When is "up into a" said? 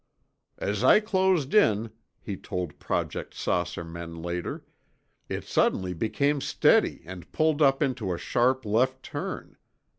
7.61-8.17